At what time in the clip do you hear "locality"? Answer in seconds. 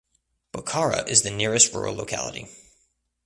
1.93-2.47